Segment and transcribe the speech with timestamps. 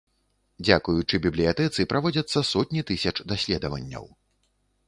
[0.67, 4.05] Дзякуючы бібліятэцы праводзяцца сотні тысяч даследаванняў.